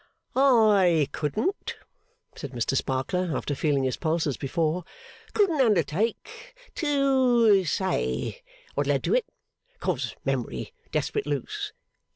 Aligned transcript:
'I 0.35 1.09
couldn't,' 1.11 1.77
said 2.35 2.53
Mr 2.53 2.75
Sparkler, 2.75 3.37
after 3.37 3.53
feeling 3.53 3.83
his 3.83 3.97
pulse 3.97 4.25
as 4.25 4.35
before, 4.35 4.83
'couldn't 5.35 5.61
undertake 5.61 6.55
to 6.73 7.63
say 7.65 8.41
what 8.73 8.87
led 8.87 9.03
to 9.03 9.13
it 9.13 9.27
'cause 9.79 10.15
memory 10.25 10.73
desperate 10.91 11.27
loose. 11.27 11.71